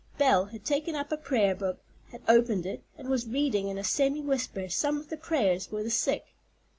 Belle 0.17 0.45
had 0.45 0.65
taken 0.65 0.95
up 0.95 1.11
a 1.11 1.15
prayer 1.15 1.53
book, 1.53 1.79
had 2.09 2.23
opened 2.27 2.65
it, 2.65 2.81
and 2.97 3.07
was 3.07 3.27
reading 3.27 3.67
in 3.67 3.77
a 3.77 3.83
semi 3.83 4.23
whisper 4.23 4.67
some 4.67 4.97
of 4.97 5.09
the 5.09 5.15
prayers 5.15 5.67
for 5.67 5.83
the 5.83 5.91
sick. 5.91 6.33